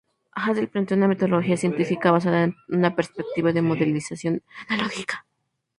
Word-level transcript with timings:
Hesse 0.35 0.65
planteó 0.67 0.97
una 0.97 1.07
metodología 1.07 1.57
científica 1.57 2.09
basada 2.09 2.45
en 2.45 2.55
una 2.69 2.95
perspectiva 2.95 3.53
de 3.53 3.61
modelización 3.61 4.41
analógica. 4.67 5.27